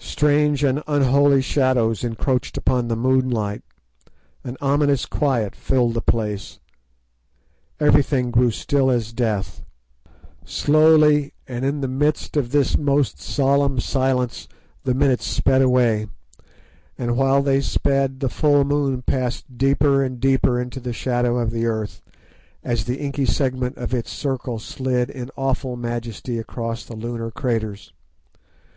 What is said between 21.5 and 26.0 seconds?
the earth, as the inky segment of its circle slid in awful